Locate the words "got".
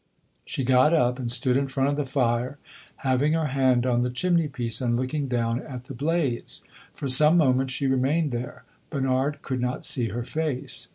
0.63-0.93